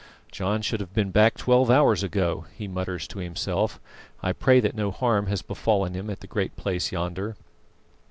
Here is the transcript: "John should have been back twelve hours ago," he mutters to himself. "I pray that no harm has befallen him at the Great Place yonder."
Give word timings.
"John 0.31 0.63
should 0.63 0.79
have 0.79 0.95
been 0.95 1.11
back 1.11 1.35
twelve 1.37 1.69
hours 1.69 2.01
ago," 2.01 2.45
he 2.57 2.67
mutters 2.67 3.07
to 3.09 3.19
himself. 3.19 3.79
"I 4.23 4.33
pray 4.33 4.59
that 4.59 4.73
no 4.73 4.89
harm 4.89 5.27
has 5.27 5.43
befallen 5.43 5.93
him 5.93 6.09
at 6.09 6.21
the 6.21 6.25
Great 6.27 6.55
Place 6.55 6.91
yonder." 6.91 7.35